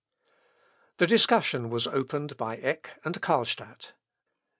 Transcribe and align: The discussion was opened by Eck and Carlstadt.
The 0.97 1.05
discussion 1.05 1.69
was 1.69 1.85
opened 1.85 2.35
by 2.35 2.57
Eck 2.57 2.99
and 3.05 3.21
Carlstadt. 3.21 3.91